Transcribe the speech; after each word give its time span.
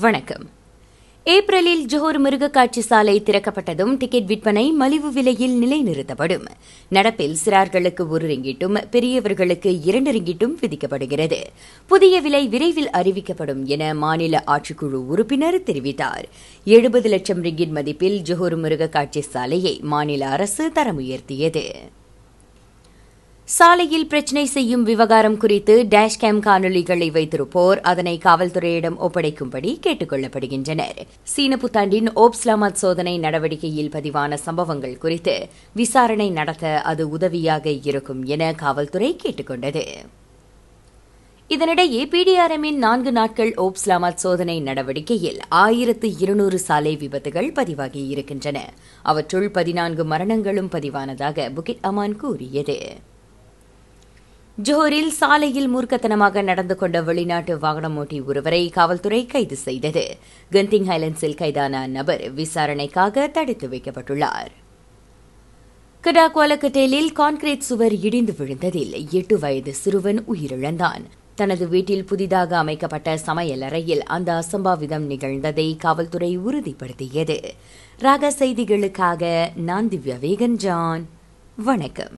வணக்கம். 0.00 0.50
ஏப்ரலில் 1.24 1.86
ஜோஹர் 1.86 2.18
மிருகக்காட்சி 2.24 2.78
சாலை 2.78 3.22
திறக்கப்பட்டதும் 3.22 3.96
டிக்கெட் 3.96 4.26
விற்பனை 4.26 4.72
மலிவு 4.72 5.12
விலையில் 5.12 5.56
நிலைநிறுத்தப்படும். 5.62 6.44
நடப்பில் 6.90 7.36
சிறார்களுக்கு 7.44 8.08
ஒரு 8.08 8.28
ரிங்கிட்டும் 8.28 8.84
பெரியவர்களுக்கு 8.90 9.80
இரண்டு 9.80 10.12
ரிங்கிட்டும் 10.12 10.54
விதிக்கப்படுகிறது. 10.60 11.42
புதிய 11.86 12.20
விலை 12.20 12.48
விரைவில் 12.48 12.90
அறிவிக்கப்படும் 12.90 13.64
என 13.64 13.94
மாநில 13.94 14.44
ஆட்சிக்குழு 14.46 15.06
உறுப்பினர் 15.12 15.62
தெரிவித்தார். 15.62 16.24
எழுபது 16.64 17.08
லட்சம் 17.08 17.44
ரிங்கிட் 17.44 17.74
மதிப்பில் 17.74 18.22
ஜோஹர் 18.22 18.56
மிருகக்காட்சி 18.56 19.18
சாலையை 19.18 19.80
மாநில 19.82 20.28
அரசு 20.28 20.72
தரம் 20.72 21.00
உயர்த்தியது. 21.00 21.64
சாலையில் 23.50 24.06
பிரச்சினை 24.06 24.46
செய்யும் 24.46 24.82
விவகாரம் 24.82 25.36
குறித்து 25.36 25.86
டேஷ்கேம் 25.90 26.40
காணொலிகளை 26.40 27.08
வைத்திருப்போர். 27.10 27.80
அதனை 27.80 28.20
காவல்துறையிடம் 28.24 28.96
ஒப்படைக்கும்படி 29.00 29.78
கேட்டுக் 29.78 30.12
கொள்ளப்படுகின்றனர் 30.12 30.98
சீன 31.22 31.56
புத்தாண்டின் 31.56 32.08
ஓப்ஸ்லாமத் 32.16 32.72
சோதனை 32.72 33.18
நடவடிக்கையில் 33.18 33.90
பதிவான 33.90 34.34
சம்பவங்கள் 34.34 34.98
குறித்து 34.98 35.48
விசாரணை 35.72 36.30
நடத்த 36.30 36.80
அது 36.80 37.08
உதவியாக 37.08 37.70
இருக்கும் 37.70 38.24
என 38.24 38.52
காவல்துறை 38.52 39.16
கேட்டுக் 39.16 39.46
கொண்டது 39.46 39.84
இதனிடையே 41.48 42.02
பிடிஆர்எம்மின் 42.06 42.80
நான்கு 42.86 43.12
நாட்கள் 43.12 43.54
ஓப்ஸ்லாமத் 43.56 44.22
சோதனை 44.24 44.60
நடவடிக்கையில் 44.60 45.38
ஆயிரத்து 45.48 46.18
இருநூறு 46.18 46.58
சாலை 46.58 46.96
விபத்துகள் 46.96 47.52
பதிவாகி 47.52 48.06
இருக்கின்றன. 48.06 48.72
அவற்றுள் 49.02 49.50
பதினான்கு 49.50 50.04
மரணங்களும் 50.04 50.68
பதிவானதாக 50.68 51.52
புகிட் 51.56 51.78
அமான் 51.80 52.16
கூறியது. 52.16 53.08
ஜோஹரில் 54.62 55.08
சாலையில் 55.08 55.76
மூர்க்கத்தனமாக 55.76 56.42
நடந்து 56.42 56.76
கொண்ட 56.76 57.02
வெளிநாட்டு 57.02 57.58
வாகனம் 57.58 57.96
ஓட்டி 57.96 58.20
ஒருவரை 58.20 58.68
காவல்துறை 58.68 59.26
கைது 59.26 59.56
செய்தது. 59.56 60.16
கந்திங் 60.52 60.86
ஹைலண்ட்ஸில் 60.86 61.36
கைதான 61.36 61.86
நபர் 61.86 62.32
விசாரணைக்காக 62.32 63.26
தடுத்து 63.26 63.68
வைக்கப்பட்டுள்ளார். 63.68 64.50
கடாக்வாலக்கட்டேலில் 66.02 67.12
கான்கிரீட் 67.14 67.58
சுவர் 67.58 68.00
இடிந்து 68.00 68.34
விழுந்ததில் 68.38 69.10
எட்டு 69.10 69.38
வயது 69.38 69.74
சிறுவன் 69.74 70.24
உயிரிழந்தான். 70.32 71.02
தனது 71.34 71.68
வீட்டில் 71.68 72.04
புதிதாக 72.04 72.58
அமைக்கப்பட்ட 72.58 73.18
சமையலறையில் 73.26 73.98
அந்த 73.98 74.32
அசம்பாவிதம் 74.32 75.08
நிகழ்ந்ததை 75.10 75.76
காவல்துறை 75.76 76.38
உறுதிப்படுத்தியது. 76.38 77.40
ராக 77.98 78.32
செய்திகளுக்காக 78.38 79.48
நான் 79.56 79.88
திவ்யா 79.88 80.18
வேகன் 80.22 80.56
ஜான் 80.56 81.08
வணக்கம். 81.56 82.08